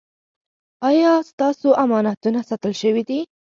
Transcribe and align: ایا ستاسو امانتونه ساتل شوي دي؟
ایا 0.89 1.11
ستاسو 1.29 1.69
امانتونه 1.83 2.39
ساتل 2.49 2.73
شوي 2.81 3.01
دي؟ 3.09 3.19